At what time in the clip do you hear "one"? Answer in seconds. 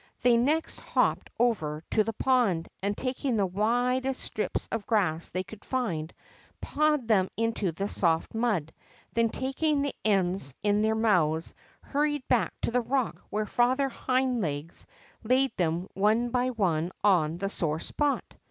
15.93-16.31, 16.49-16.91